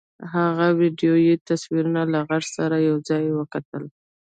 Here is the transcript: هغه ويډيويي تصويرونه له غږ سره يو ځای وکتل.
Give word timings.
هغه 0.33 0.65
ويډيويي 0.77 1.35
تصويرونه 1.47 2.01
له 2.13 2.19
غږ 2.29 2.43
سره 2.57 2.75
يو 2.89 2.95
ځای 3.09 3.23
وکتل. 3.37 3.83